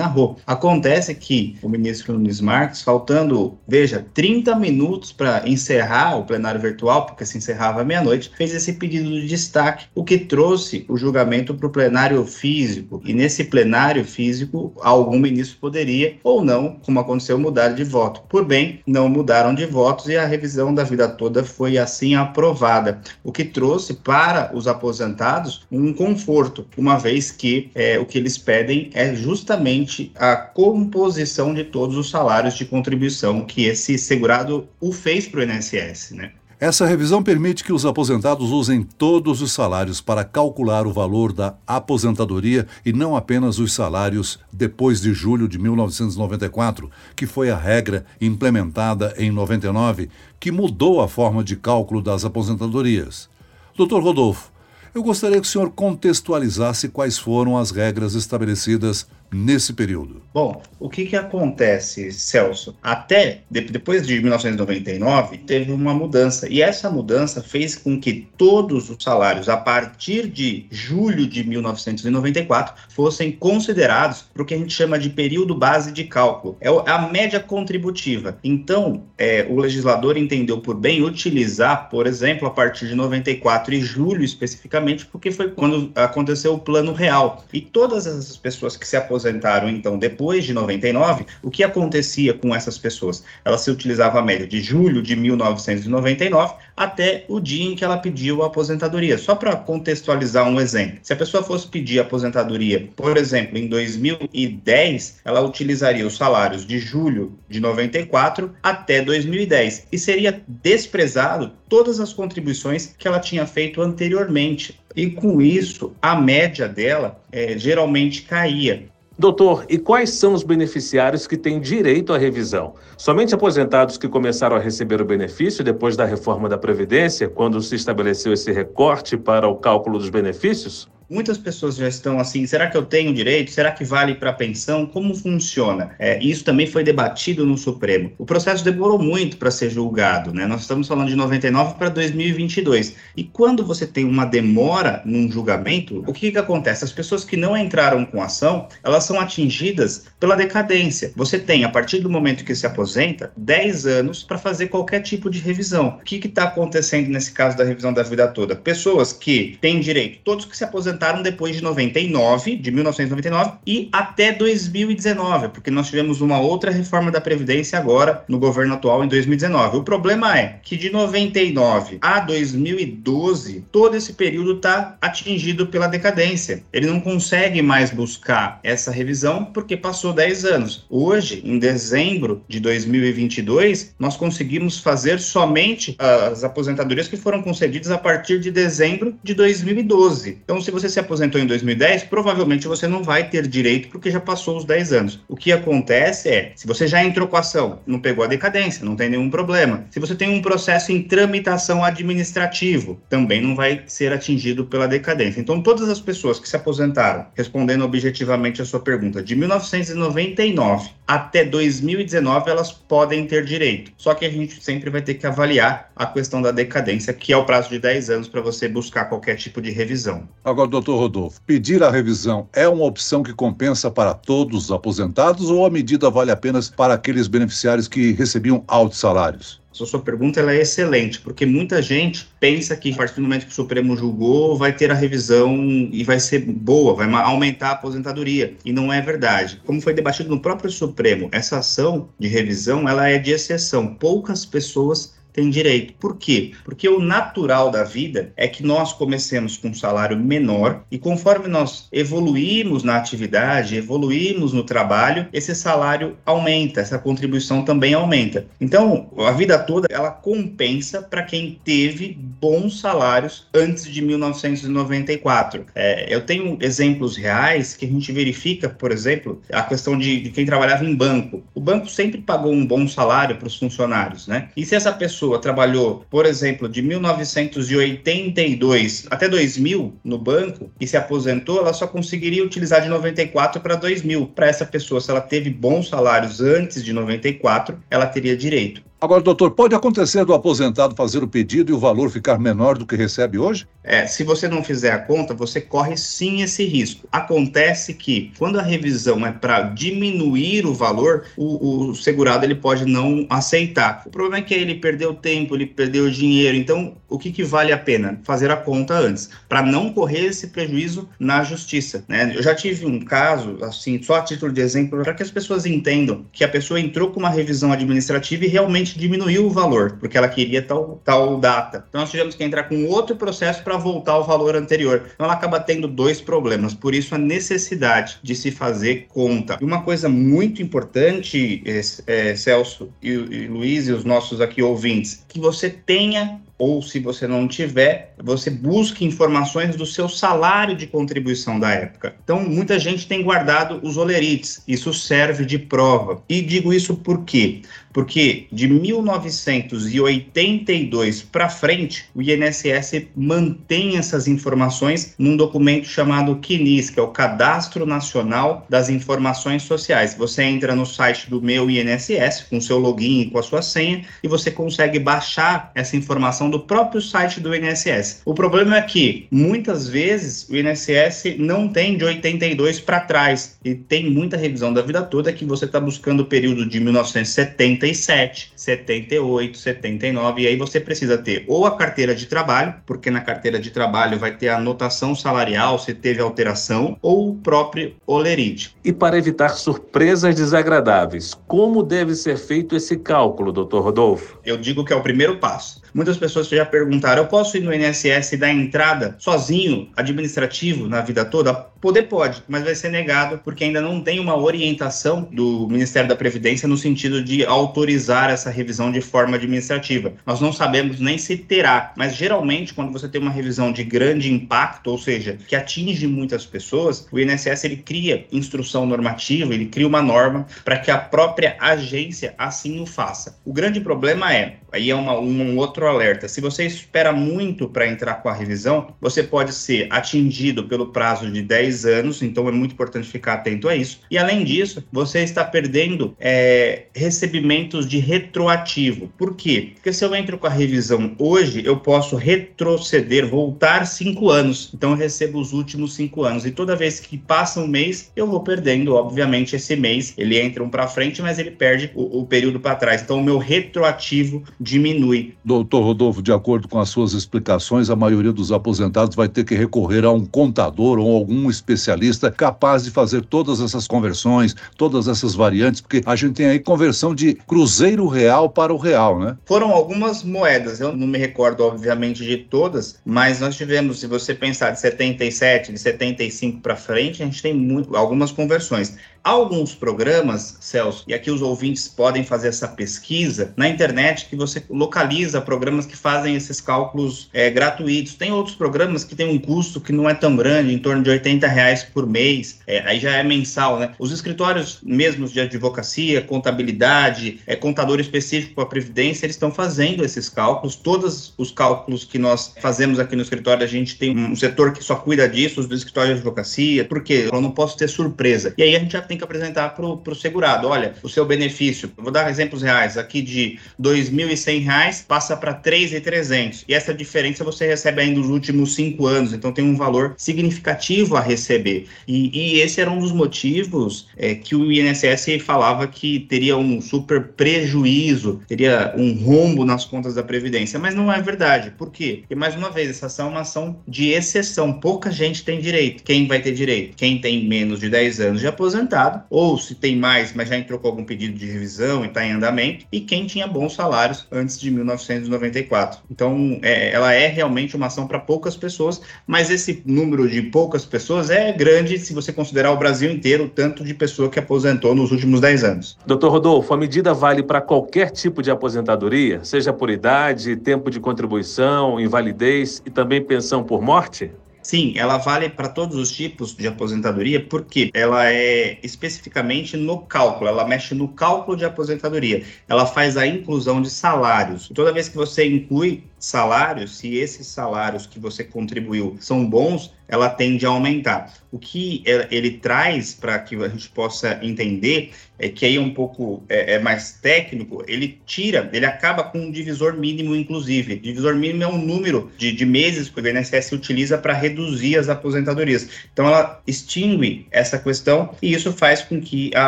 Acontece 0.45 1.13
que 1.13 1.57
o 1.61 1.69
ministro 1.69 2.13
Nunes 2.13 2.41
Marques, 2.41 2.81
faltando, 2.81 3.57
veja, 3.67 4.05
30 4.13 4.55
minutos 4.55 5.11
para 5.11 5.47
encerrar 5.47 6.17
o 6.17 6.25
plenário 6.25 6.59
virtual, 6.59 7.05
porque 7.05 7.25
se 7.25 7.37
encerrava 7.37 7.83
meia-noite, 7.83 8.31
fez 8.35 8.53
esse 8.53 8.73
pedido 8.73 9.09
de 9.09 9.27
destaque, 9.27 9.85
o 9.93 10.03
que 10.03 10.17
trouxe 10.17 10.85
o 10.87 10.97
julgamento 10.97 11.53
para 11.53 11.67
o 11.67 11.71
plenário 11.71 12.25
físico. 12.25 13.01
E 13.05 13.13
nesse 13.13 13.45
plenário 13.45 14.03
físico, 14.03 14.73
algum 14.81 15.19
ministro 15.19 15.57
poderia 15.59 16.17
ou 16.23 16.43
não, 16.43 16.77
como 16.83 16.99
aconteceu, 16.99 17.37
mudar 17.37 17.69
de 17.69 17.83
voto. 17.83 18.21
Por 18.29 18.45
bem, 18.45 18.81
não 18.85 19.09
mudaram 19.09 19.53
de 19.53 19.65
votos 19.65 20.07
e 20.07 20.17
a 20.17 20.25
revisão 20.25 20.73
da 20.73 20.83
vida 20.83 21.07
toda 21.07 21.43
foi 21.43 21.77
assim 21.77 22.15
aprovada, 22.15 23.01
o 23.23 23.31
que 23.31 23.43
trouxe 23.43 23.93
para 23.93 24.51
os 24.53 24.67
aposentados 24.67 25.65
um 25.71 25.93
conforto, 25.93 26.65
uma 26.77 26.97
vez 26.97 27.31
que 27.31 27.69
é, 27.73 27.99
o 27.99 28.05
que 28.05 28.17
eles 28.17 28.37
pedem 28.37 28.89
é 28.93 29.13
justamente 29.15 30.11
a 30.19 30.35
composição 30.35 31.53
de 31.53 31.63
todos 31.63 31.95
os 31.97 32.09
salários 32.09 32.55
de 32.55 32.65
contribuição 32.65 33.45
que 33.45 33.65
esse 33.65 33.97
segurado 33.97 34.67
o 34.79 34.91
fez 34.91 35.27
para 35.27 35.39
o 35.39 35.43
INSS, 35.43 36.11
né? 36.11 36.31
Essa 36.59 36.87
revisão 36.87 37.21
permite 37.21 37.63
que 37.63 37.71
os 37.71 37.85
aposentados 37.85 38.49
usem 38.49 38.81
todos 38.81 39.43
os 39.43 39.51
salários 39.51 40.01
para 40.01 40.23
calcular 40.23 40.87
o 40.87 40.91
valor 40.91 41.31
da 41.31 41.53
aposentadoria 41.67 42.65
e 42.83 42.91
não 42.91 43.15
apenas 43.15 43.59
os 43.59 43.73
salários 43.73 44.39
depois 44.51 44.99
de 44.99 45.13
julho 45.13 45.47
de 45.47 45.59
1994, 45.59 46.89
que 47.15 47.27
foi 47.27 47.51
a 47.51 47.55
regra 47.55 48.07
implementada 48.19 49.13
em 49.19 49.29
99, 49.29 50.09
que 50.39 50.51
mudou 50.51 50.99
a 50.99 51.07
forma 51.07 51.43
de 51.43 51.55
cálculo 51.55 52.01
das 52.01 52.25
aposentadorias. 52.25 53.29
Dr. 53.77 53.99
Rodolfo, 53.99 54.51
eu 54.95 55.03
gostaria 55.03 55.39
que 55.39 55.45
o 55.45 55.49
senhor 55.49 55.69
contextualizasse 55.69 56.89
quais 56.89 57.19
foram 57.19 57.55
as 57.55 57.69
regras 57.69 58.15
estabelecidas 58.15 59.05
nesse 59.31 59.73
período? 59.73 60.21
Bom, 60.33 60.61
o 60.79 60.89
que, 60.89 61.05
que 61.05 61.15
acontece, 61.15 62.11
Celso? 62.11 62.75
Até 62.81 63.41
de, 63.49 63.61
depois 63.61 64.05
de 64.05 64.21
1999, 64.21 65.39
teve 65.39 65.71
uma 65.71 65.93
mudança. 65.93 66.47
E 66.47 66.61
essa 66.61 66.89
mudança 66.89 67.41
fez 67.41 67.75
com 67.75 67.99
que 67.99 68.27
todos 68.37 68.89
os 68.89 69.03
salários, 69.03 69.49
a 69.49 69.57
partir 69.57 70.27
de 70.27 70.67
julho 70.69 71.25
de 71.27 71.43
1994, 71.43 72.75
fossem 72.89 73.31
considerados 73.31 74.21
para 74.33 74.43
o 74.43 74.45
que 74.45 74.53
a 74.53 74.57
gente 74.57 74.73
chama 74.73 74.99
de 74.99 75.09
período 75.09 75.55
base 75.55 75.91
de 75.91 76.03
cálculo. 76.03 76.57
É 76.61 76.69
a 76.69 77.07
média 77.07 77.39
contributiva. 77.39 78.37
Então, 78.43 79.03
é, 79.17 79.45
o 79.49 79.59
legislador 79.59 80.17
entendeu 80.17 80.59
por 80.59 80.75
bem 80.75 81.03
utilizar, 81.03 81.89
por 81.89 82.05
exemplo, 82.05 82.47
a 82.47 82.51
partir 82.51 82.87
de 82.87 82.95
94 82.95 83.73
e 83.73 83.81
julho 83.81 84.23
especificamente, 84.23 85.05
porque 85.05 85.31
foi 85.31 85.49
quando 85.49 85.91
aconteceu 85.95 86.53
o 86.53 86.59
plano 86.59 86.93
real. 86.93 87.43
E 87.51 87.59
todas 87.59 88.05
essas 88.05 88.37
pessoas 88.37 88.77
que 88.77 88.87
se 88.87 88.95
aposentaram 88.95 89.16
aposentaram, 89.17 89.67
então, 89.67 89.97
depois 89.97 90.45
de 90.45 90.53
99, 90.53 91.25
o 91.41 91.49
que 91.49 91.63
acontecia 91.63 92.33
com 92.33 92.55
essas 92.55 92.77
pessoas? 92.77 93.23
Ela 93.43 93.57
se 93.57 93.71
utilizava 93.71 94.19
a 94.19 94.21
média 94.21 94.47
de 94.47 94.61
julho 94.61 95.01
de 95.01 95.15
1999 95.15 96.53
até 96.75 97.25
o 97.27 97.39
dia 97.39 97.65
em 97.65 97.75
que 97.75 97.83
ela 97.83 97.97
pediu 97.97 98.43
a 98.43 98.47
aposentadoria. 98.47 99.17
Só 99.17 99.35
para 99.35 99.55
contextualizar 99.55 100.47
um 100.47 100.61
exemplo. 100.61 100.99
Se 101.01 101.11
a 101.11 101.15
pessoa 101.15 101.43
fosse 101.43 101.67
pedir 101.67 101.99
aposentadoria, 101.99 102.87
por 102.95 103.17
exemplo, 103.17 103.57
em 103.57 103.67
2010, 103.67 105.21
ela 105.25 105.41
utilizaria 105.41 106.05
os 106.05 106.15
salários 106.15 106.65
de 106.65 106.77
julho 106.77 107.37
de 107.49 107.59
94 107.59 108.53
até 108.61 109.01
2010 109.01 109.87
e 109.91 109.97
seria 109.97 110.41
desprezado 110.47 111.51
todas 111.67 111.99
as 111.99 112.13
contribuições 112.13 112.93
que 112.97 113.07
ela 113.07 113.19
tinha 113.19 113.45
feito 113.45 113.81
anteriormente. 113.81 114.79
E 114.95 115.11
com 115.11 115.41
isso, 115.41 115.95
a 116.01 116.15
média 116.15 116.67
dela 116.67 117.21
é, 117.31 117.57
geralmente 117.57 118.23
caía. 118.23 118.87
Doutor, 119.19 119.65
e 119.67 119.79
quais 119.79 120.11
são 120.11 120.33
os 120.33 120.43
beneficiários 120.43 121.25
que 121.25 121.35
têm 121.35 121.59
direito 121.59 122.13
à 122.13 122.19
revisão? 122.19 122.75
Somente 122.95 123.33
aposentados 123.33 123.97
que 123.97 124.07
começaram 124.07 124.55
a 124.55 124.59
receber 124.59 125.01
o 125.01 125.05
benefício 125.05 125.63
depois 125.63 125.97
da 125.97 126.05
reforma 126.05 126.47
da 126.47 126.55
Previdência, 126.55 127.27
quando 127.27 127.59
se 127.59 127.73
estabeleceu 127.73 128.31
esse 128.31 128.51
recorte 128.51 129.17
para 129.17 129.47
o 129.47 129.55
cálculo 129.55 129.97
dos 129.97 130.11
benefícios? 130.11 130.87
Muitas 131.09 131.37
pessoas 131.37 131.77
já 131.77 131.87
estão 131.87 132.19
assim, 132.19 132.45
será 132.45 132.67
que 132.67 132.75
eu 132.75 132.83
tenho 132.83 133.13
direito? 133.13 133.49
Será 133.49 133.71
que 133.71 133.85
vale 133.85 134.15
para 134.15 134.33
pensão? 134.33 134.85
Como 134.85 135.15
funciona? 135.15 135.91
É, 135.97 136.21
isso 136.21 136.43
também 136.43 136.67
foi 136.67 136.83
debatido 136.83 137.45
no 137.45 137.57
Supremo. 137.57 138.11
O 138.17 138.25
processo 138.25 138.61
demorou 138.61 138.99
muito 138.99 139.37
para 139.37 139.49
ser 139.49 139.69
julgado, 139.69 140.33
né? 140.33 140.45
Nós 140.45 140.61
estamos 140.61 140.85
falando 140.85 141.07
de 141.07 141.15
99 141.15 141.75
para 141.75 141.87
2022. 141.87 142.95
E 143.15 143.23
quando 143.23 143.65
você 143.65 143.87
tem 143.87 144.03
uma 144.03 144.25
demora 144.25 145.01
num 145.05 145.31
julgamento, 145.31 146.03
o 146.05 146.11
que, 146.11 146.29
que 146.29 146.37
acontece? 146.37 146.83
As 146.83 146.91
pessoas 146.91 147.23
que 147.23 147.37
não 147.37 147.55
entraram 147.55 148.05
com 148.05 148.21
ação, 148.21 148.67
elas 148.83 149.05
são 149.05 149.17
atingidas 149.17 150.07
pela 150.19 150.35
decadência. 150.35 151.13
Você 151.15 151.39
tem, 151.39 151.63
a 151.63 151.69
partir 151.69 151.99
do 151.99 152.09
momento 152.09 152.43
que 152.43 152.53
se 152.53 152.67
aposenta, 152.67 153.31
10 153.37 153.85
anos 153.85 154.23
para 154.23 154.37
fazer 154.37 154.67
qualquer 154.67 154.99
tipo 154.99 155.29
de 155.29 155.39
revisão. 155.39 155.99
O 156.01 156.03
que 156.03 156.17
está 156.17 156.43
acontecendo 156.43 157.07
nesse 157.07 157.31
caso 157.31 157.55
da 157.55 157.63
revisão 157.63 157.93
da 157.93 158.03
vida 158.03 158.27
toda? 158.27 158.57
Pessoas 158.57 159.13
que 159.13 159.57
têm 159.61 159.79
direito, 159.79 160.19
todos 160.25 160.43
que 160.43 160.57
se 160.57 160.65
aposentam 160.65 160.96
aposentaram 160.97 161.21
depois 161.21 161.55
de 161.55 161.63
99, 161.63 162.55
de 162.57 162.71
1999 162.71 163.51
e 163.65 163.89
até 163.91 164.31
2019, 164.31 165.49
porque 165.49 165.71
nós 165.71 165.87
tivemos 165.87 166.21
uma 166.21 166.39
outra 166.39 166.71
reforma 166.71 167.11
da 167.11 167.21
Previdência 167.21 167.77
agora 167.77 168.23
no 168.27 168.39
governo 168.39 168.73
atual 168.73 169.03
em 169.03 169.07
2019. 169.07 169.77
O 169.77 169.83
problema 169.83 170.37
é 170.37 170.59
que 170.63 170.75
de 170.75 170.89
99 170.89 171.99
a 172.01 172.19
2012, 172.19 173.65
todo 173.71 173.95
esse 173.95 174.13
período 174.13 174.53
está 174.53 174.97
atingido 174.99 175.67
pela 175.67 175.87
decadência. 175.87 176.63
Ele 176.73 176.87
não 176.87 176.99
consegue 176.99 177.61
mais 177.61 177.91
buscar 177.91 178.59
essa 178.63 178.91
revisão 178.91 179.45
porque 179.45 179.77
passou 179.77 180.13
10 180.13 180.45
anos. 180.45 180.85
Hoje, 180.89 181.41
em 181.45 181.59
dezembro 181.59 182.43
de 182.47 182.59
2022, 182.59 183.93
nós 183.99 184.17
conseguimos 184.17 184.79
fazer 184.79 185.19
somente 185.19 185.95
as 185.99 186.43
aposentadorias 186.43 187.07
que 187.07 187.17
foram 187.17 187.41
concedidas 187.41 187.91
a 187.91 187.97
partir 187.97 188.39
de 188.39 188.51
dezembro 188.51 189.15
de 189.23 189.33
2012. 189.33 190.39
Então, 190.43 190.59
se 190.61 190.71
você 190.71 190.86
se 190.89 190.99
aposentou 190.99 191.39
em 191.39 191.45
2010, 191.45 192.03
provavelmente 192.03 192.67
você 192.67 192.87
não 192.87 193.03
vai 193.03 193.29
ter 193.29 193.47
direito 193.47 193.89
porque 193.89 194.11
já 194.11 194.19
passou 194.19 194.57
os 194.57 194.65
10 194.65 194.93
anos. 194.93 195.19
O 195.27 195.35
que 195.35 195.51
acontece 195.51 196.29
é, 196.29 196.51
se 196.55 196.67
você 196.67 196.87
já 196.87 197.03
entrou 197.03 197.27
com 197.27 197.35
a 197.35 197.39
ação, 197.39 197.79
não 197.85 197.99
pegou 197.99 198.23
a 198.23 198.27
decadência, 198.27 198.85
não 198.85 198.95
tem 198.95 199.09
nenhum 199.09 199.29
problema. 199.29 199.85
Se 199.91 199.99
você 199.99 200.15
tem 200.15 200.29
um 200.29 200.41
processo 200.41 200.91
em 200.91 201.01
tramitação 201.01 201.83
administrativo, 201.83 202.99
também 203.09 203.41
não 203.41 203.55
vai 203.55 203.83
ser 203.85 204.11
atingido 204.11 204.65
pela 204.65 204.87
decadência. 204.87 205.39
Então, 205.39 205.61
todas 205.61 205.89
as 205.89 205.99
pessoas 205.99 206.39
que 206.39 206.49
se 206.49 206.55
aposentaram, 206.55 207.25
respondendo 207.35 207.85
objetivamente 207.85 208.61
a 208.61 208.65
sua 208.65 208.79
pergunta, 208.79 209.21
de 209.21 209.35
1999 209.35 210.96
até 211.07 211.45
2019, 211.45 212.49
elas 212.49 212.71
podem 212.71 213.25
ter 213.25 213.45
direito. 213.45 213.91
Só 213.97 214.13
que 214.13 214.25
a 214.25 214.29
gente 214.29 214.61
sempre 214.61 214.89
vai 214.89 215.01
ter 215.01 215.13
que 215.13 215.25
avaliar 215.25 215.89
a 215.95 216.05
questão 216.05 216.41
da 216.41 216.51
decadência, 216.51 217.13
que 217.13 217.31
é 217.31 217.37
o 217.37 217.45
prazo 217.45 217.69
de 217.69 217.79
10 217.79 218.09
anos 218.09 218.27
para 218.27 218.41
você 218.41 218.67
buscar 218.67 219.05
qualquer 219.05 219.37
tipo 219.37 219.61
de 219.61 219.71
revisão. 219.71 220.27
Agora, 220.43 220.67
doutor 220.67 220.97
Rodolfo, 220.97 221.41
pedir 221.45 221.81
a 221.81 221.89
revisão 221.89 222.49
é 222.53 222.67
uma 222.67 222.83
opção 222.83 223.23
que 223.23 223.33
compensa 223.33 223.89
para 223.89 224.13
todos 224.13 224.65
os 224.65 224.71
aposentados 224.71 225.49
ou 225.49 225.65
a 225.65 225.69
medida 225.69 226.09
vale 226.09 226.31
apenas 226.31 226.69
para 226.69 226.95
aqueles 226.95 227.27
beneficiários 227.27 227.87
que 227.87 228.11
recebiam 228.11 228.63
altos 228.67 228.99
salários? 228.99 229.61
A 229.83 229.87
sua 229.87 229.99
pergunta 229.99 230.39
ela 230.39 230.53
é 230.53 230.61
excelente, 230.61 231.19
porque 231.19 231.45
muita 231.45 231.81
gente 231.81 232.27
pensa 232.39 232.75
que 232.75 232.91
a 232.91 232.95
partir 232.95 233.15
do 233.15 233.21
momento 233.21 233.45
que 233.45 233.51
o 233.51 233.55
Supremo 233.55 233.95
julgou, 233.95 234.57
vai 234.57 234.73
ter 234.73 234.91
a 234.91 234.95
revisão 234.95 235.55
e 235.91 236.03
vai 236.03 236.19
ser 236.19 236.39
boa, 236.39 236.93
vai 236.93 237.11
aumentar 237.13 237.69
a 237.69 237.71
aposentadoria. 237.71 238.55
E 238.63 238.71
não 238.71 238.91
é 238.91 239.01
verdade. 239.01 239.61
Como 239.65 239.81
foi 239.81 239.93
debatido 239.93 240.29
no 240.29 240.39
próprio 240.39 240.71
Supremo, 240.71 241.29
essa 241.31 241.59
ação 241.59 242.09
de 242.19 242.27
revisão 242.27 242.87
ela 242.87 243.09
é 243.09 243.17
de 243.17 243.31
exceção. 243.31 243.95
Poucas 243.95 244.45
pessoas 244.45 245.16
tem 245.37 245.51
direito. 245.51 245.93
Por 245.99 246.17
quê? 246.17 246.53
Porque 246.65 246.89
o 246.89 246.99
natural 246.99 247.69
da 247.69 247.83
vida 247.83 248.33
é 248.35 248.47
que 248.47 248.63
nós 248.63 248.91
comecemos 248.91 249.55
com 249.55 249.67
um 249.67 249.73
salário 249.73 250.17
menor 250.17 250.81
e 250.89 250.97
conforme 250.97 251.47
nós 251.47 251.87
evoluímos 251.91 252.81
na 252.81 252.97
atividade, 252.97 253.75
evoluímos 253.75 254.51
no 254.51 254.63
trabalho, 254.63 255.27
esse 255.31 255.53
salário 255.53 256.17
aumenta, 256.25 256.81
essa 256.81 256.97
contribuição 256.97 257.61
também 257.61 257.93
aumenta. 257.93 258.47
Então, 258.59 259.11
a 259.19 259.31
vida 259.31 259.59
toda 259.59 259.87
ela 259.91 260.09
compensa 260.09 261.03
para 261.03 261.21
quem 261.21 261.59
teve 261.63 262.17
bons 262.17 262.79
salários 262.79 263.45
antes 263.53 263.85
de 263.85 264.01
1994. 264.01 265.67
É, 265.75 266.11
eu 266.11 266.21
tenho 266.21 266.57
exemplos 266.59 267.15
reais 267.15 267.75
que 267.75 267.85
a 267.85 267.89
gente 267.89 268.11
verifica, 268.11 268.69
por 268.69 268.91
exemplo, 268.91 269.39
a 269.51 269.61
questão 269.61 269.99
de, 269.99 270.19
de 270.19 270.31
quem 270.31 270.47
trabalhava 270.47 270.83
em 270.83 270.95
banco. 270.95 271.43
O 271.53 271.61
banco 271.61 271.87
sempre 271.87 272.21
pagou 272.21 272.51
um 272.51 272.65
bom 272.65 272.87
salário 272.87 273.35
para 273.35 273.47
os 273.47 273.55
funcionários, 273.55 274.25
né? 274.25 274.49
E 274.57 274.65
se 274.65 274.73
essa 274.73 274.91
pessoa 274.91 275.26
pessoa 275.27 275.39
trabalhou, 275.39 276.05
por 276.09 276.25
exemplo, 276.25 276.69
de 276.69 276.81
1982 276.81 279.07
até 279.09 279.27
2000 279.27 279.93
no 280.03 280.17
banco 280.17 280.71
e 280.79 280.87
se 280.87 280.95
aposentou, 280.95 281.59
ela 281.59 281.73
só 281.73 281.85
conseguiria 281.85 282.45
utilizar 282.45 282.81
de 282.81 282.87
94 282.87 283.59
para 283.61 283.75
2000. 283.75 284.27
Para 284.27 284.47
essa 284.47 284.65
pessoa, 284.65 285.01
se 285.01 285.11
ela 285.11 285.19
teve 285.19 285.49
bons 285.49 285.89
salários 285.89 286.39
antes 286.39 286.81
de 286.83 286.93
94, 286.93 287.77
ela 287.89 288.05
teria 288.05 288.37
direito. 288.37 288.81
Agora, 288.99 289.21
doutor, 289.21 289.51
pode 289.51 289.75
acontecer 289.75 290.25
do 290.25 290.33
aposentado 290.33 290.95
fazer 290.95 291.23
o 291.23 291.27
pedido 291.27 291.71
e 291.71 291.75
o 291.75 291.77
valor 291.77 292.09
ficar 292.09 292.39
menor 292.39 292.79
do 292.79 292.85
que 292.85 292.95
recebe 292.95 293.37
hoje? 293.37 293.67
É, 293.83 294.07
se 294.07 294.23
você 294.23 294.47
não 294.47 294.63
fizer 294.63 294.91
a 294.91 294.97
conta, 294.97 295.35
você 295.35 295.61
corre 295.61 295.95
sim 295.95 296.41
esse 296.41 296.65
risco. 296.65 297.07
Acontece 297.11 297.93
que 297.93 298.33
quando 298.39 298.59
a 298.59 298.63
revisão 298.63 299.25
é 299.25 299.31
para 299.31 299.61
diminuir 299.61 300.65
o 300.65 300.73
valor, 300.73 301.25
o, 301.37 301.89
o, 301.89 301.95
segurado 301.95 302.43
ele 302.43 302.55
pode 302.55 302.85
não 302.85 303.27
aceitar. 303.29 304.01
O 304.07 304.09
problema 304.09 304.37
é 304.37 304.41
que 304.41 304.55
ele 304.55 304.75
perdeu 304.75 305.13
tempo, 305.13 305.55
ele 305.55 305.67
perdeu 305.67 306.09
dinheiro. 306.09 306.57
Então, 306.57 306.97
o 307.07 307.19
que, 307.19 307.31
que 307.31 307.43
vale 307.43 307.71
a 307.71 307.77
pena? 307.77 308.19
Fazer 308.23 308.49
a 308.49 308.57
conta 308.57 308.95
antes, 308.95 309.29
para 309.47 309.61
não 309.61 309.93
correr 309.93 310.25
esse 310.25 310.47
prejuízo 310.47 311.07
na 311.19 311.43
justiça. 311.43 312.03
Né? 312.07 312.33
Eu 312.35 312.41
já 312.41 312.55
tive 312.55 312.85
um 312.85 312.99
caso, 312.99 313.59
assim, 313.61 314.01
só 314.01 314.15
a 314.15 314.21
título 314.23 314.51
de 314.51 314.59
exemplo, 314.59 315.03
para 315.03 315.13
que 315.13 315.23
as 315.23 315.31
pessoas 315.31 315.67
entendam 315.67 316.25
que 316.33 316.43
a 316.43 316.49
pessoa 316.49 316.79
entrou 316.79 317.11
com 317.11 317.19
uma 317.19 317.29
revisão 317.29 317.71
administrativa 317.71 318.43
e 318.43 318.47
realmente 318.47 318.86
diminuiu 318.95 319.45
o 319.45 319.49
valor, 319.49 319.97
porque 319.99 320.17
ela 320.17 320.27
queria 320.27 320.61
tal, 320.61 321.01
tal 321.03 321.39
data. 321.39 321.85
Então 321.87 322.01
nós 322.01 322.11
tivemos 322.11 322.35
que 322.35 322.43
entrar 322.43 322.63
com 322.63 322.85
outro 322.85 323.15
processo 323.15 323.63
para 323.63 323.77
voltar 323.77 324.13
ao 324.13 324.23
valor 324.23 324.55
anterior. 324.55 325.09
Então 325.13 325.25
ela 325.25 325.33
acaba 325.33 325.59
tendo 325.59 325.87
dois 325.87 326.21
problemas, 326.21 326.73
por 326.73 326.93
isso 326.93 327.15
a 327.15 327.17
necessidade 327.17 328.19
de 328.21 328.35
se 328.35 328.51
fazer 328.51 329.07
conta. 329.09 329.57
E 329.59 329.63
uma 329.63 329.81
coisa 329.81 330.07
muito 330.09 330.61
importante, 330.61 331.63
é, 331.65 331.81
é, 332.07 332.35
Celso 332.35 332.89
e, 333.01 333.09
e 333.09 333.47
Luiz 333.47 333.87
e 333.87 333.91
os 333.91 334.03
nossos 334.03 334.41
aqui 334.41 334.61
ouvintes, 334.61 335.23
que 335.27 335.39
você 335.39 335.69
tenha 335.69 336.41
ou 336.57 336.81
se 336.81 336.99
você 336.99 337.27
não 337.27 337.47
tiver, 337.47 338.15
você 338.17 338.49
busque 338.49 339.05
informações 339.05 339.75
do 339.75 339.85
seu 339.85 340.09
salário 340.09 340.75
de 340.75 340.87
contribuição 340.87 341.59
da 341.59 341.69
época. 341.71 342.15
Então, 342.23 342.43
muita 342.43 342.79
gente 342.79 343.05
tem 343.07 343.21
guardado 343.21 343.79
os 343.83 343.97
olerites, 343.97 344.63
isso 344.67 344.91
serve 344.93 345.45
de 345.45 345.59
prova. 345.59 346.23
E 346.27 346.41
digo 346.41 346.73
isso 346.73 346.95
por 346.95 347.23
quê? 347.25 347.61
Porque 347.93 348.47
de 348.51 348.67
1982 348.67 351.21
para 351.23 351.47
frente, 351.49 352.05
o 352.13 352.21
INSS 352.21 353.07
mantém 353.15 353.97
essas 353.97 354.27
informações 354.27 355.15
num 355.17 355.35
documento 355.35 355.87
chamado 355.87 356.39
CNIS, 356.39 356.91
que 356.91 356.99
é 356.99 357.03
o 357.03 357.07
Cadastro 357.07 357.87
Nacional 357.87 358.67
das 358.69 358.89
Informações 358.89 359.63
Sociais. 359.63 360.13
Você 360.15 360.43
entra 360.43 360.75
no 360.75 360.85
site 360.85 361.27
do 361.27 361.41
meu 361.41 361.71
INSS 361.71 362.43
com 362.49 362.61
seu 362.61 362.77
login 362.77 363.21
e 363.21 363.31
com 363.31 363.39
a 363.39 363.43
sua 363.43 363.63
senha 363.63 364.03
e 364.21 364.27
você 364.27 364.51
consegue 364.51 364.99
baixar 364.99 365.71
essa 365.73 365.97
informação 365.97 366.46
do 366.49 366.59
próprio 366.59 367.01
site 367.01 367.39
do 367.39 367.55
INSS. 367.55 368.21
O 368.25 368.33
problema 368.33 368.77
é 368.77 368.81
que 368.81 369.27
muitas 369.31 369.87
vezes 369.87 370.47
o 370.49 370.55
INSS 370.55 371.37
não 371.37 371.67
tem 371.67 371.97
de 371.97 372.05
82 372.05 372.79
para 372.79 372.99
trás 372.99 373.57
e 373.63 373.75
tem 373.75 374.09
muita 374.09 374.37
revisão 374.37 374.73
da 374.73 374.81
vida 374.81 375.01
toda 375.01 375.33
que 375.33 375.45
você 375.45 375.65
está 375.65 375.79
buscando 375.79 376.21
o 376.21 376.25
período 376.25 376.65
de 376.67 376.79
1970 376.79 377.37
77, 377.37 378.51
78, 378.55 379.57
79, 379.57 380.41
e 380.41 380.47
aí 380.47 380.55
você 380.55 380.79
precisa 380.79 381.17
ter 381.17 381.45
ou 381.47 381.65
a 381.65 381.75
carteira 381.75 382.15
de 382.15 382.25
trabalho, 382.25 382.75
porque 382.85 383.09
na 383.09 383.21
carteira 383.21 383.59
de 383.59 383.71
trabalho 383.71 384.17
vai 384.17 384.35
ter 384.35 384.49
a 384.49 384.57
anotação 384.57 385.15
salarial 385.15 385.79
se 385.79 385.93
teve 385.93 386.21
alteração, 386.21 386.97
ou 387.01 387.31
o 387.31 387.35
próprio 387.35 387.95
olerite. 388.05 388.75
E 388.83 388.91
para 388.91 389.17
evitar 389.17 389.49
surpresas 389.49 390.35
desagradáveis, 390.35 391.33
como 391.47 391.83
deve 391.83 392.15
ser 392.15 392.37
feito 392.37 392.75
esse 392.75 392.97
cálculo, 392.97 393.51
doutor 393.51 393.83
Rodolfo? 393.83 394.39
Eu 394.45 394.57
digo 394.57 394.83
que 394.83 394.93
é 394.93 394.95
o 394.95 395.01
primeiro 395.01 395.37
passo. 395.37 395.81
Muitas 395.97 396.15
pessoas 396.15 396.47
já 396.47 396.63
perguntaram: 396.63 397.23
eu 397.23 397.27
posso 397.27 397.57
ir 397.57 397.61
no 397.61 397.73
INSS 397.73 398.33
e 398.33 398.37
dar 398.37 398.51
entrada 398.51 399.15
sozinho, 399.17 399.89
administrativo, 399.97 400.87
na 400.87 401.01
vida 401.01 401.25
toda? 401.25 401.55
Poder 401.81 402.03
pode, 402.03 402.43
mas 402.47 402.63
vai 402.63 402.75
ser 402.75 402.89
negado 402.89 403.39
porque 403.43 403.63
ainda 403.63 403.81
não 403.81 403.99
tem 404.01 404.19
uma 404.19 404.37
orientação 404.37 405.27
do 405.31 405.67
Ministério 405.67 406.07
da 406.07 406.15
Previdência 406.15 406.67
no 406.67 406.77
sentido 406.77 407.23
de 407.23 407.43
autorizar 407.45 408.29
essa 408.29 408.51
revisão 408.51 408.91
de 408.91 409.01
forma 409.01 409.37
administrativa. 409.37 410.13
Nós 410.23 410.39
não 410.39 410.53
sabemos 410.53 410.99
nem 410.99 411.17
se 411.17 411.35
terá, 411.35 411.93
mas 411.95 412.15
geralmente 412.15 412.75
quando 412.75 412.91
você 412.91 413.07
tem 413.07 413.19
uma 413.19 413.31
revisão 413.31 413.71
de 413.71 413.83
grande 413.83 414.31
impacto, 414.31 414.91
ou 414.91 414.99
seja, 414.99 415.37
que 415.47 415.55
atinge 415.55 416.05
muitas 416.05 416.45
pessoas, 416.45 417.07
o 417.11 417.19
INSS 417.19 417.63
ele 417.63 417.77
cria 417.77 418.27
instrução 418.31 418.85
normativa, 418.85 419.51
ele 419.51 419.65
cria 419.65 419.87
uma 419.87 420.01
norma 420.01 420.45
para 420.63 420.77
que 420.77 420.91
a 420.91 420.97
própria 420.97 421.57
agência 421.59 422.35
assim 422.37 422.79
o 422.79 422.85
faça. 422.85 423.39
O 423.43 423.53
grande 423.53 423.79
problema 423.79 424.33
é, 424.33 424.57
aí 424.71 424.91
é 424.91 424.95
uma, 424.95 425.19
um 425.19 425.57
outro 425.57 425.86
alerta, 425.87 426.27
se 426.27 426.41
você 426.41 426.65
espera 426.65 427.11
muito 427.11 427.67
para 427.67 427.87
entrar 427.87 428.15
com 428.15 428.29
a 428.29 428.33
revisão, 428.33 428.93
você 428.99 429.23
pode 429.23 429.53
ser 429.53 429.87
atingido 429.89 430.63
pelo 430.65 430.87
prazo 430.87 431.31
de 431.31 431.41
10 431.41 431.67
10 431.67 431.85
anos, 431.85 432.21
então 432.21 432.47
é 432.47 432.51
muito 432.51 432.73
importante 432.73 433.07
ficar 433.07 433.33
atento 433.33 433.67
a 433.67 433.75
isso. 433.75 433.99
E 434.09 434.17
além 434.17 434.43
disso, 434.43 434.83
você 434.91 435.19
está 435.19 435.43
perdendo 435.43 436.15
é, 436.19 436.85
recebimentos 436.95 437.87
de 437.87 437.99
retroativo. 437.99 439.11
Por 439.17 439.35
quê? 439.35 439.71
Porque 439.75 439.91
se 439.91 440.03
eu 440.03 440.15
entro 440.15 440.37
com 440.37 440.47
a 440.47 440.49
revisão 440.49 441.15
hoje, 441.19 441.63
eu 441.65 441.77
posso 441.77 442.15
retroceder, 442.15 443.27
voltar 443.27 443.85
cinco 443.85 444.29
anos. 444.29 444.71
Então 444.73 444.91
eu 444.91 444.95
recebo 444.95 445.39
os 445.39 445.53
últimos 445.53 445.95
cinco 445.95 446.23
anos. 446.23 446.45
E 446.45 446.51
toda 446.51 446.75
vez 446.75 446.99
que 446.99 447.17
passa 447.17 447.59
um 447.59 447.67
mês, 447.67 448.11
eu 448.15 448.27
vou 448.27 448.41
perdendo, 448.41 448.95
obviamente, 448.95 449.55
esse 449.55 449.75
mês. 449.75 450.13
Ele 450.17 450.39
entra 450.39 450.63
um 450.63 450.69
para 450.69 450.87
frente, 450.87 451.21
mas 451.21 451.39
ele 451.39 451.51
perde 451.51 451.91
o, 451.93 452.21
o 452.21 452.25
período 452.25 452.59
para 452.59 452.75
trás. 452.75 453.01
Então 453.01 453.19
o 453.19 453.23
meu 453.23 453.37
retroativo 453.37 454.43
diminui. 454.59 455.33
Doutor 455.43 455.76
doutor 455.77 455.83
Rodolfo, 455.83 456.21
de 456.21 456.31
acordo 456.31 456.67
com 456.67 456.79
as 456.79 456.89
suas 456.89 457.13
explicações, 457.13 457.89
a 457.89 457.95
maioria 457.95 458.31
dos 458.31 458.51
aposentados 458.51 459.15
vai 459.15 459.27
ter 459.27 459.43
que 459.43 459.55
recorrer 459.55 460.05
a 460.05 460.11
um 460.11 460.25
contador 460.25 460.97
ou 460.99 461.15
algum 461.15 461.49
especialista 461.49 462.31
capaz 462.31 462.83
de 462.83 462.91
fazer 462.91 463.23
todas 463.25 463.61
essas 463.61 463.87
conversões, 463.87 464.55
todas 464.77 465.07
essas 465.07 465.35
variantes, 465.35 465.81
porque 465.81 466.01
a 466.05 466.15
gente 466.15 466.33
tem 466.33 466.47
aí 466.47 466.59
conversão 466.59 467.13
de 467.13 467.35
cruzeiro 467.47 468.07
real 468.07 468.49
para 468.49 468.73
o 468.73 468.77
real, 468.77 469.19
né? 469.19 469.37
Foram 469.45 469.71
algumas 469.71 470.23
moedas, 470.23 470.79
eu 470.79 470.95
não 470.95 471.07
me 471.07 471.17
recordo, 471.17 471.63
obviamente, 471.63 472.23
de 472.23 472.37
todas, 472.37 472.99
mas 473.05 473.39
nós 473.39 473.55
tivemos, 473.55 473.99
se 473.99 474.07
você 474.07 474.33
pensar 474.33 474.71
de 474.71 474.79
77, 474.79 475.71
de 475.71 475.79
75 475.79 476.61
para 476.61 476.75
frente, 476.75 477.21
a 477.21 477.25
gente 477.25 477.41
tem 477.41 477.53
muito, 477.53 477.95
algumas 477.95 478.31
conversões 478.31 478.95
alguns 479.27 479.75
programas, 479.75 480.55
Celso, 480.61 481.03
e 481.05 481.13
aqui 481.13 481.29
os 481.29 481.41
ouvintes 481.41 481.85
podem 481.85 482.23
fazer 482.23 482.47
essa 482.47 482.65
pesquisa 482.65 483.53
na 483.57 483.67
internet 483.67 484.27
que 484.29 484.37
você 484.37 484.63
localiza 484.69 485.41
programas 485.41 485.85
que 485.85 485.97
fazem 485.97 486.33
esses 486.35 486.61
cálculos 486.61 487.29
é, 487.33 487.49
gratuitos. 487.49 488.13
Tem 488.13 488.31
outros 488.31 488.55
programas 488.55 489.03
que 489.03 489.15
têm 489.15 489.29
um 489.29 489.37
custo 489.37 489.81
que 489.81 489.91
não 489.91 490.09
é 490.09 490.13
tão 490.13 490.33
grande, 490.37 490.73
em 490.73 490.79
torno 490.79 491.03
de 491.03 491.09
80 491.09 491.45
reais 491.45 491.83
por 491.83 492.07
mês, 492.07 492.59
é, 492.65 492.79
aí 492.87 493.01
já 493.01 493.11
é 493.17 493.23
mensal, 493.23 493.77
né? 493.77 493.91
Os 493.99 494.13
escritórios 494.13 494.79
mesmos 494.81 495.33
de 495.33 495.41
advocacia, 495.41 496.21
contabilidade, 496.21 497.41
é, 497.45 497.53
contador 497.53 497.99
específico 497.99 498.55
para 498.55 498.65
Previdência, 498.65 499.25
eles 499.25 499.35
estão 499.35 499.51
fazendo 499.51 500.05
esses 500.05 500.29
cálculos. 500.29 500.77
Todos 500.77 501.33
os 501.37 501.51
cálculos 501.51 502.05
que 502.05 502.17
nós 502.17 502.53
fazemos 502.61 502.97
aqui 502.97 503.15
no 503.15 503.23
escritório, 503.23 503.63
a 503.63 503.67
gente 503.67 503.97
tem 503.97 504.17
um 504.17 504.35
setor 504.37 504.71
que 504.71 504.81
só 504.81 504.95
cuida 504.95 505.27
disso, 505.27 505.59
os 505.59 505.67
do 505.67 505.75
escritório 505.75 506.13
de 506.13 506.19
advocacia, 506.19 506.85
porque 506.85 507.27
eu 507.31 507.41
não 507.41 507.51
posso 507.51 507.75
ter 507.75 507.89
surpresa. 507.89 508.53
E 508.57 508.63
aí 508.63 508.73
a 508.73 508.79
gente 508.79 508.93
já 508.93 509.01
tem 509.01 509.16
tem 509.17 509.19
que 509.19 509.23
apresentar 509.23 509.69
para 509.69 509.85
o 509.85 510.15
segurado. 510.15 510.67
Olha, 510.67 510.93
o 511.01 511.09
seu 511.09 511.25
benefício, 511.25 511.91
vou 511.97 512.11
dar 512.11 512.29
exemplos 512.29 512.61
reais, 512.61 512.97
aqui 512.97 513.21
de 513.21 513.59
R$ 513.79 513.83
2.100 513.83 515.05
passa 515.07 515.35
para 515.35 515.51
R$ 515.51 515.59
3.300. 515.63 516.63
E 516.67 516.73
essa 516.73 516.93
diferença 516.93 517.43
você 517.43 517.67
recebe 517.67 518.01
ainda 518.01 518.19
nos 518.19 518.29
últimos 518.29 518.75
cinco 518.75 519.07
anos, 519.07 519.33
então 519.33 519.51
tem 519.51 519.65
um 519.65 519.75
valor 519.75 520.13
significativo 520.17 521.17
a 521.17 521.21
receber. 521.21 521.87
E, 522.07 522.57
e 522.57 522.59
esse 522.61 522.79
era 522.79 522.91
um 522.91 522.99
dos 522.99 523.11
motivos 523.11 524.07
é, 524.15 524.35
que 524.35 524.55
o 524.55 524.71
INSS 524.71 525.41
falava 525.43 525.87
que 525.87 526.19
teria 526.21 526.55
um 526.57 526.79
super 526.79 527.29
prejuízo, 527.29 528.41
teria 528.47 528.93
um 528.95 529.13
rombo 529.13 529.65
nas 529.65 529.85
contas 529.85 530.15
da 530.15 530.23
Previdência, 530.23 530.77
mas 530.77 530.93
não 530.93 531.11
é 531.11 531.21
verdade. 531.21 531.71
Por 531.71 531.91
quê? 531.91 532.19
Porque, 532.21 532.35
mais 532.35 532.55
uma 532.55 532.69
vez, 532.69 532.89
essa 532.89 533.07
ação 533.07 533.27
é 533.27 533.29
uma 533.31 533.41
ação 533.41 533.77
de 533.87 534.09
exceção. 534.09 534.73
Pouca 534.73 535.09
gente 535.09 535.43
tem 535.43 535.59
direito. 535.59 536.03
Quem 536.03 536.27
vai 536.27 536.41
ter 536.41 536.51
direito? 536.51 536.95
Quem 536.95 537.19
tem 537.19 537.47
menos 537.47 537.79
de 537.79 537.89
10 537.89 538.19
anos 538.19 538.41
de 538.41 538.47
aposentado 538.47 539.06
ou 539.29 539.57
se 539.57 539.75
tem 539.75 539.95
mais, 539.95 540.33
mas 540.33 540.49
já 540.49 540.57
entrou 540.57 540.79
com 540.79 540.87
algum 540.87 541.03
pedido 541.03 541.37
de 541.37 541.45
revisão 541.45 542.03
e 542.03 542.07
está 542.07 542.25
em 542.25 542.31
andamento, 542.31 542.85
e 542.91 543.01
quem 543.01 543.25
tinha 543.25 543.47
bons 543.47 543.73
salários 543.73 544.27
antes 544.31 544.59
de 544.59 544.69
1994. 544.71 545.99
Então, 546.09 546.59
é, 546.61 546.91
ela 546.91 547.13
é 547.13 547.27
realmente 547.27 547.75
uma 547.75 547.87
ação 547.87 548.07
para 548.07 548.19
poucas 548.19 548.55
pessoas, 548.55 549.01
mas 549.25 549.49
esse 549.49 549.81
número 549.85 550.29
de 550.29 550.41
poucas 550.43 550.85
pessoas 550.85 551.29
é 551.29 551.51
grande 551.51 551.97
se 551.97 552.13
você 552.13 552.31
considerar 552.31 552.71
o 552.71 552.77
Brasil 552.77 553.11
inteiro, 553.11 553.45
o 553.45 553.49
tanto 553.49 553.83
de 553.83 553.93
pessoa 553.93 554.29
que 554.29 554.39
aposentou 554.39 554.93
nos 554.95 555.11
últimos 555.11 555.41
10 555.41 555.63
anos. 555.63 555.97
Doutor 556.05 556.31
Rodolfo, 556.31 556.73
a 556.73 556.77
medida 556.77 557.13
vale 557.13 557.43
para 557.43 557.61
qualquer 557.61 558.11
tipo 558.11 558.41
de 558.41 558.51
aposentadoria, 558.51 559.43
seja 559.43 559.73
por 559.73 559.89
idade, 559.89 560.55
tempo 560.55 560.89
de 560.89 560.99
contribuição, 560.99 561.99
invalidez 561.99 562.81
e 562.85 562.89
também 562.89 563.21
pensão 563.21 563.63
por 563.63 563.81
morte? 563.81 564.31
Sim, 564.67 564.91
ela 564.97 565.17
vale 565.17 565.47
para 565.47 565.69
todos 565.69 565.95
os 565.95 566.11
tipos 566.11 566.53
de 566.53 566.67
aposentadoria, 566.67 567.41
porque 567.41 567.89
ela 567.93 568.29
é 568.29 568.77
especificamente 568.83 569.77
no 569.77 569.99
cálculo, 570.01 570.49
ela 570.49 570.67
mexe 570.67 570.93
no 570.93 571.07
cálculo 571.07 571.55
de 571.55 571.63
aposentadoria. 571.63 572.43
Ela 572.67 572.85
faz 572.85 573.15
a 573.15 573.25
inclusão 573.25 573.81
de 573.81 573.89
salários. 573.89 574.67
Toda 574.75 574.91
vez 574.91 575.07
que 575.07 575.15
você 575.15 575.47
inclui 575.47 576.03
salários, 576.19 576.97
se 576.97 577.15
esses 577.15 577.47
salários 577.47 578.05
que 578.05 578.19
você 578.19 578.43
contribuiu 578.43 579.15
são 579.21 579.49
bons, 579.49 579.93
ela 580.07 580.29
tende 580.29 580.65
a 580.65 580.69
aumentar. 580.69 581.33
O 581.51 581.59
que 581.59 582.03
ele 582.05 582.51
traz 582.51 583.13
para 583.13 583.37
que 583.39 583.55
a 583.55 583.67
gente 583.67 583.89
possa 583.89 584.39
entender 584.41 585.11
é 585.39 585.49
que 585.49 585.65
aí 585.65 585.75
é 585.75 585.79
um 585.79 585.93
pouco 585.93 586.43
é, 586.49 586.75
é, 586.75 586.79
mais 586.79 587.13
técnico, 587.13 587.83
ele 587.87 588.19
tira, 588.25 588.69
ele 588.73 588.85
acaba 588.85 589.23
com 589.23 589.39
um 589.39 589.51
divisor 589.51 589.93
mínimo, 589.97 590.35
inclusive. 590.35 590.97
Divisor 590.97 591.35
mínimo 591.35 591.63
é 591.63 591.67
um 591.67 591.77
número 591.77 592.31
de, 592.37 592.51
de 592.51 592.65
meses 592.65 593.09
que 593.09 593.19
o 593.19 593.27
INSS 593.27 593.71
utiliza 593.71 594.17
para 594.17 594.33
reduzir 594.33 594.97
as 594.97 595.09
aposentadorias. 595.09 595.89
Então 596.11 596.27
ela 596.27 596.61
extingue 596.65 597.47
essa 597.51 597.77
questão 597.77 598.35
e 598.41 598.53
isso 598.53 598.71
faz 598.73 599.01
com 599.01 599.21
que 599.21 599.51
a 599.55 599.67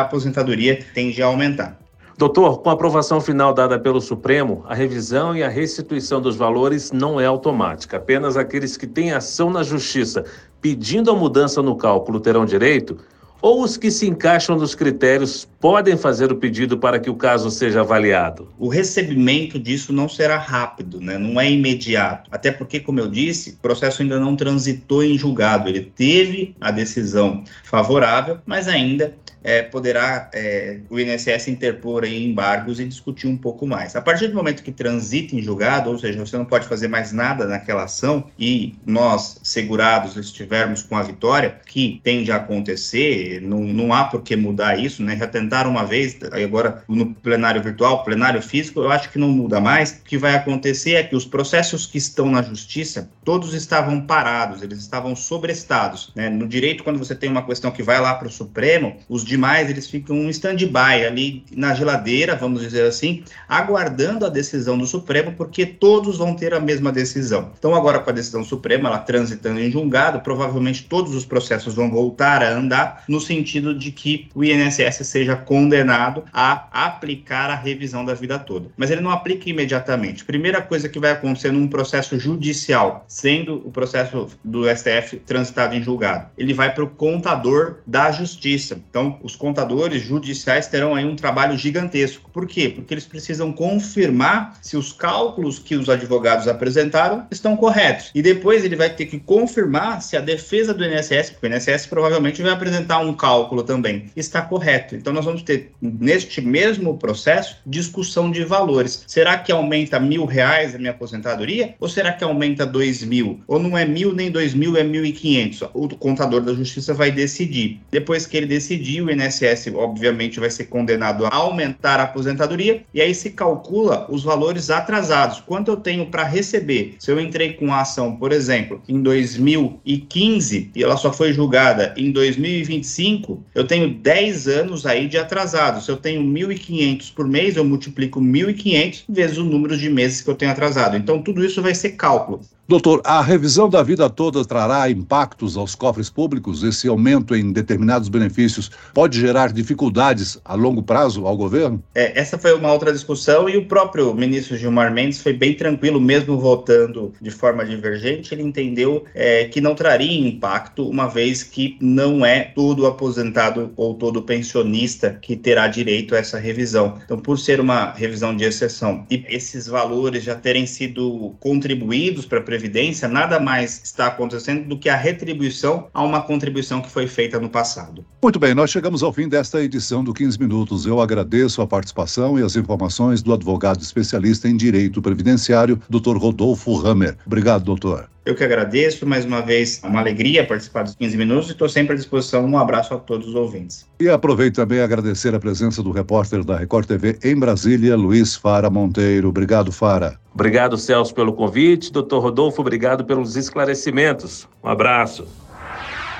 aposentadoria 0.00 0.80
tende 0.94 1.22
a 1.22 1.26
aumentar. 1.26 1.78
Doutor, 2.20 2.58
com 2.58 2.68
a 2.68 2.74
aprovação 2.74 3.18
final 3.18 3.54
dada 3.54 3.78
pelo 3.78 3.98
Supremo, 3.98 4.62
a 4.68 4.74
revisão 4.74 5.34
e 5.34 5.42
a 5.42 5.48
restituição 5.48 6.20
dos 6.20 6.36
valores 6.36 6.92
não 6.92 7.18
é 7.18 7.24
automática. 7.24 7.96
Apenas 7.96 8.36
aqueles 8.36 8.76
que 8.76 8.86
têm 8.86 9.10
ação 9.10 9.48
na 9.48 9.62
Justiça 9.62 10.26
pedindo 10.60 11.10
a 11.10 11.16
mudança 11.16 11.62
no 11.62 11.74
cálculo 11.76 12.20
terão 12.20 12.44
direito? 12.44 12.98
Ou 13.40 13.62
os 13.62 13.78
que 13.78 13.90
se 13.90 14.06
encaixam 14.06 14.54
nos 14.54 14.74
critérios 14.74 15.48
podem 15.58 15.96
fazer 15.96 16.30
o 16.30 16.36
pedido 16.36 16.76
para 16.76 16.98
que 16.98 17.08
o 17.08 17.14
caso 17.14 17.50
seja 17.50 17.80
avaliado? 17.80 18.48
O 18.58 18.68
recebimento 18.68 19.58
disso 19.58 19.90
não 19.90 20.06
será 20.06 20.36
rápido, 20.36 21.00
né? 21.00 21.16
não 21.16 21.40
é 21.40 21.50
imediato. 21.50 22.28
Até 22.30 22.52
porque, 22.52 22.80
como 22.80 23.00
eu 23.00 23.08
disse, 23.08 23.52
o 23.52 23.56
processo 23.62 24.02
ainda 24.02 24.20
não 24.20 24.36
transitou 24.36 25.02
em 25.02 25.16
julgado. 25.16 25.70
Ele 25.70 25.90
teve 25.96 26.54
a 26.60 26.70
decisão 26.70 27.42
favorável, 27.64 28.36
mas 28.44 28.68
ainda 28.68 29.14
é, 29.42 29.62
poderá 29.62 30.30
é, 30.32 30.78
o 30.88 30.98
INSS 30.98 31.48
interpor 31.48 32.04
aí 32.04 32.24
embargos 32.24 32.80
e 32.80 32.84
discutir 32.84 33.26
um 33.26 33.36
pouco 33.36 33.66
mais. 33.66 33.96
A 33.96 34.00
partir 34.00 34.28
do 34.28 34.34
momento 34.34 34.62
que 34.62 34.72
transita 34.72 35.34
em 35.34 35.42
julgado, 35.42 35.90
ou 35.90 35.98
seja, 35.98 36.18
você 36.18 36.36
não 36.36 36.44
pode 36.44 36.66
fazer 36.66 36.88
mais 36.88 37.12
nada 37.12 37.46
naquela 37.46 37.84
ação 37.84 38.24
e 38.38 38.74
nós, 38.84 39.40
segurados, 39.42 40.16
estivermos 40.16 40.82
com 40.82 40.96
a 40.96 41.02
vitória, 41.02 41.58
que 41.66 42.00
tende 42.02 42.30
a 42.30 42.36
acontecer, 42.36 43.40
não, 43.40 43.60
não 43.60 43.92
há 43.92 44.04
por 44.04 44.22
que 44.22 44.36
mudar 44.36 44.78
isso, 44.78 45.02
né? 45.02 45.16
Já 45.16 45.26
tentaram 45.26 45.70
uma 45.70 45.84
vez, 45.84 46.18
agora 46.32 46.82
no 46.88 47.14
plenário 47.14 47.62
virtual, 47.62 48.04
plenário 48.04 48.42
físico, 48.42 48.80
eu 48.80 48.90
acho 48.90 49.10
que 49.10 49.18
não 49.18 49.28
muda 49.28 49.60
mais. 49.60 49.92
O 49.92 50.04
que 50.04 50.18
vai 50.18 50.34
acontecer 50.34 50.94
é 50.94 51.02
que 51.02 51.16
os 51.16 51.24
processos 51.24 51.86
que 51.86 51.98
estão 51.98 52.30
na 52.30 52.42
justiça, 52.42 53.10
todos 53.24 53.54
estavam 53.54 54.00
parados, 54.00 54.62
eles 54.62 54.78
estavam 54.78 55.14
sobrestados. 55.14 56.12
Né? 56.14 56.28
No 56.28 56.46
direito, 56.46 56.84
quando 56.84 56.98
você 56.98 57.14
tem 57.14 57.30
uma 57.30 57.44
questão 57.44 57.70
que 57.70 57.82
vai 57.82 58.00
lá 58.00 58.14
para 58.14 58.28
o 58.28 58.30
Supremo, 58.30 58.96
os 59.08 59.24
demais 59.30 59.70
eles 59.70 59.88
ficam 59.88 60.16
um 60.16 60.28
stand-by 60.28 61.06
ali 61.06 61.44
na 61.52 61.72
geladeira, 61.72 62.36
vamos 62.36 62.60
dizer 62.60 62.84
assim, 62.84 63.22
aguardando 63.48 64.26
a 64.26 64.28
decisão 64.28 64.76
do 64.76 64.86
Supremo, 64.86 65.32
porque 65.32 65.64
todos 65.64 66.18
vão 66.18 66.34
ter 66.34 66.52
a 66.52 66.60
mesma 66.60 66.90
decisão. 66.90 67.52
Então, 67.58 67.74
agora 67.74 68.00
com 68.00 68.10
a 68.10 68.12
decisão 68.12 68.44
Suprema, 68.44 68.88
ela 68.88 68.98
transitando 68.98 69.60
em 69.60 69.70
julgado, 69.70 70.20
provavelmente 70.20 70.84
todos 70.84 71.14
os 71.14 71.24
processos 71.24 71.74
vão 71.74 71.90
voltar 71.90 72.42
a 72.42 72.50
andar 72.50 73.04
no 73.08 73.20
sentido 73.20 73.74
de 73.74 73.92
que 73.92 74.28
o 74.34 74.42
INSS 74.42 75.06
seja 75.06 75.36
condenado 75.36 76.24
a 76.32 76.86
aplicar 76.86 77.48
a 77.50 77.54
revisão 77.54 78.04
da 78.04 78.14
vida 78.14 78.38
toda. 78.38 78.68
Mas 78.76 78.90
ele 78.90 79.00
não 79.00 79.10
aplica 79.10 79.48
imediatamente. 79.48 80.24
Primeira 80.24 80.60
coisa 80.60 80.88
que 80.88 80.98
vai 80.98 81.12
acontecer 81.12 81.52
num 81.52 81.68
processo 81.68 82.18
judicial, 82.18 83.04
sendo 83.06 83.62
o 83.64 83.70
processo 83.70 84.26
do 84.44 84.64
STF 84.68 85.16
transitado 85.24 85.76
em 85.76 85.82
julgado, 85.82 86.28
ele 86.36 86.52
vai 86.52 86.74
para 86.74 86.82
o 86.82 86.88
contador 86.90 87.76
da 87.86 88.10
justiça. 88.10 88.80
Então, 88.90 89.19
os 89.22 89.36
contadores 89.36 90.02
judiciais 90.02 90.66
terão 90.66 90.94
aí 90.94 91.04
um 91.04 91.16
trabalho 91.16 91.56
gigantesco. 91.56 92.30
Por 92.32 92.46
quê? 92.46 92.68
Porque 92.68 92.94
eles 92.94 93.06
precisam 93.06 93.52
confirmar 93.52 94.58
se 94.62 94.76
os 94.76 94.92
cálculos 94.92 95.58
que 95.58 95.74
os 95.74 95.88
advogados 95.88 96.48
apresentaram 96.48 97.26
estão 97.30 97.56
corretos. 97.56 98.10
E 98.14 98.22
depois 98.22 98.64
ele 98.64 98.76
vai 98.76 98.90
ter 98.90 99.06
que 99.06 99.18
confirmar 99.18 100.02
se 100.02 100.16
a 100.16 100.20
defesa 100.20 100.72
do 100.72 100.84
INSS, 100.84 101.30
porque 101.30 101.46
o 101.46 101.54
INSS 101.54 101.86
provavelmente 101.86 102.42
vai 102.42 102.52
apresentar 102.52 102.98
um 102.98 103.12
cálculo 103.12 103.62
também, 103.62 104.06
está 104.16 104.42
correto. 104.42 104.94
Então 104.96 105.12
nós 105.12 105.24
vamos 105.24 105.42
ter, 105.42 105.72
neste 105.80 106.40
mesmo 106.40 106.96
processo, 106.96 107.56
discussão 107.66 108.30
de 108.30 108.44
valores. 108.44 109.04
Será 109.06 109.38
que 109.38 109.52
aumenta 109.52 109.98
mil 109.98 110.24
reais 110.24 110.74
a 110.74 110.78
minha 110.78 110.90
aposentadoria? 110.90 111.74
Ou 111.80 111.88
será 111.88 112.12
que 112.12 112.24
aumenta 112.24 112.66
dois 112.66 113.02
mil? 113.02 113.40
Ou 113.46 113.58
não 113.58 113.76
é 113.76 113.84
mil 113.84 114.14
nem 114.14 114.30
dois 114.30 114.54
mil, 114.54 114.76
é 114.76 114.84
mil 114.84 115.04
e 115.04 115.12
quinhentos? 115.12 115.62
O 115.74 115.88
contador 115.88 116.40
da 116.40 116.54
justiça 116.54 116.94
vai 116.94 117.10
decidir. 117.10 117.80
Depois 117.90 118.26
que 118.26 118.36
ele 118.36 118.46
decidir, 118.46 119.02
o 119.02 119.09
INSS, 119.10 119.72
obviamente, 119.74 120.40
vai 120.40 120.50
ser 120.50 120.64
condenado 120.64 121.26
a 121.26 121.34
aumentar 121.34 122.00
a 122.00 122.04
aposentadoria, 122.04 122.82
e 122.92 123.00
aí 123.00 123.14
se 123.14 123.30
calcula 123.30 124.06
os 124.08 124.22
valores 124.22 124.70
atrasados. 124.70 125.40
Quanto 125.40 125.70
eu 125.70 125.76
tenho 125.76 126.06
para 126.06 126.24
receber? 126.24 126.96
Se 126.98 127.10
eu 127.10 127.20
entrei 127.20 127.54
com 127.54 127.72
a 127.72 127.80
ação, 127.80 128.16
por 128.16 128.32
exemplo, 128.32 128.82
em 128.88 129.02
2015 129.02 130.70
e 130.74 130.82
ela 130.82 130.96
só 130.96 131.12
foi 131.12 131.32
julgada 131.32 131.94
em 131.96 132.10
2025, 132.10 133.44
eu 133.54 133.66
tenho 133.66 133.94
10 133.94 134.48
anos 134.48 134.86
aí 134.86 135.08
de 135.08 135.18
atrasado. 135.18 135.82
Se 135.82 135.90
eu 135.90 135.96
tenho 135.96 136.22
1.500 136.22 137.12
por 137.14 137.26
mês, 137.26 137.56
eu 137.56 137.64
multiplico 137.64 138.20
1.500 138.20 139.04
vezes 139.08 139.38
o 139.38 139.44
número 139.44 139.76
de 139.76 139.88
meses 139.88 140.20
que 140.20 140.30
eu 140.30 140.34
tenho 140.34 140.50
atrasado. 140.50 140.96
Então, 140.96 141.22
tudo 141.22 141.44
isso 141.44 141.62
vai 141.62 141.74
ser 141.74 141.90
cálculo. 141.90 142.40
Doutor, 142.70 143.00
a 143.02 143.20
revisão 143.20 143.68
da 143.68 143.82
vida 143.82 144.08
toda 144.08 144.44
trará 144.44 144.88
impactos 144.88 145.56
aos 145.56 145.74
cofres 145.74 146.08
públicos? 146.08 146.62
Esse 146.62 146.86
aumento 146.86 147.34
em 147.34 147.50
determinados 147.50 148.08
benefícios 148.08 148.70
pode 148.94 149.18
gerar 149.18 149.52
dificuldades 149.52 150.38
a 150.44 150.54
longo 150.54 150.80
prazo 150.80 151.26
ao 151.26 151.36
governo? 151.36 151.82
É, 151.96 152.16
essa 152.16 152.38
foi 152.38 152.54
uma 152.54 152.72
outra 152.72 152.92
discussão 152.92 153.48
e 153.48 153.56
o 153.56 153.64
próprio 153.64 154.14
ministro 154.14 154.56
Gilmar 154.56 154.94
Mendes 154.94 155.20
foi 155.20 155.32
bem 155.32 155.52
tranquilo, 155.54 156.00
mesmo 156.00 156.38
votando 156.38 157.12
de 157.20 157.32
forma 157.32 157.66
divergente. 157.66 158.32
Ele 158.32 158.44
entendeu 158.44 159.04
é, 159.16 159.46
que 159.46 159.60
não 159.60 159.74
traria 159.74 160.28
impacto, 160.28 160.88
uma 160.88 161.08
vez 161.08 161.42
que 161.42 161.76
não 161.80 162.24
é 162.24 162.52
todo 162.54 162.86
aposentado 162.86 163.72
ou 163.74 163.94
todo 163.94 164.22
pensionista 164.22 165.18
que 165.20 165.34
terá 165.34 165.66
direito 165.66 166.14
a 166.14 166.18
essa 166.18 166.38
revisão. 166.38 167.00
Então, 167.04 167.18
por 167.18 167.36
ser 167.36 167.58
uma 167.58 167.90
revisão 167.90 168.36
de 168.36 168.44
exceção 168.44 169.04
e 169.10 169.24
esses 169.28 169.66
valores 169.66 170.22
já 170.22 170.36
terem 170.36 170.66
sido 170.66 171.34
contribuídos 171.40 172.26
para 172.26 172.38
a 172.38 172.59
Previdência, 172.60 173.08
nada 173.08 173.40
mais 173.40 173.80
está 173.82 174.08
acontecendo 174.08 174.68
do 174.68 174.78
que 174.78 174.90
a 174.90 174.94
retribuição 174.94 175.88
a 175.94 176.02
uma 176.02 176.20
contribuição 176.20 176.82
que 176.82 176.90
foi 176.90 177.06
feita 177.06 177.40
no 177.40 177.48
passado. 177.48 178.04
Muito 178.22 178.38
bem, 178.38 178.54
nós 178.54 178.70
chegamos 178.70 179.02
ao 179.02 179.14
fim 179.14 179.30
desta 179.30 179.62
edição 179.62 180.04
do 180.04 180.12
15 180.12 180.38
Minutos. 180.38 180.84
Eu 180.84 181.00
agradeço 181.00 181.62
a 181.62 181.66
participação 181.66 182.38
e 182.38 182.42
as 182.42 182.56
informações 182.56 183.22
do 183.22 183.32
advogado 183.32 183.80
especialista 183.80 184.46
em 184.46 184.58
direito 184.58 185.00
previdenciário, 185.00 185.80
Dr. 185.88 186.18
Rodolfo 186.18 186.86
Hammer. 186.86 187.16
Obrigado, 187.24 187.64
doutor. 187.64 188.10
Eu 188.24 188.34
que 188.34 188.44
agradeço 188.44 189.06
mais 189.06 189.24
uma 189.24 189.40
vez, 189.40 189.80
é 189.82 189.86
uma 189.86 190.00
alegria 190.00 190.46
participar 190.46 190.82
dos 190.82 190.94
15 190.94 191.16
minutos 191.16 191.48
e 191.48 191.52
estou 191.52 191.68
sempre 191.68 191.94
à 191.94 191.96
disposição. 191.96 192.44
Um 192.44 192.58
abraço 192.58 192.92
a 192.92 192.98
todos 192.98 193.28
os 193.28 193.34
ouvintes. 193.34 193.86
E 193.98 194.08
aproveito 194.08 194.56
também 194.56 194.80
agradecer 194.80 195.34
a 195.34 195.40
presença 195.40 195.82
do 195.82 195.90
repórter 195.90 196.44
da 196.44 196.58
Record 196.58 196.86
TV 196.86 197.18
em 197.24 197.34
Brasília, 197.34 197.96
Luiz 197.96 198.36
Fara 198.36 198.68
Monteiro. 198.68 199.28
Obrigado, 199.28 199.72
Fara. 199.72 200.18
Obrigado, 200.34 200.76
Celso, 200.76 201.14
pelo 201.14 201.32
convite. 201.32 201.90
Doutor 201.90 202.20
Rodolfo, 202.20 202.60
obrigado 202.60 203.04
pelos 203.04 203.36
esclarecimentos. 203.36 204.46
Um 204.62 204.68
abraço. 204.68 205.26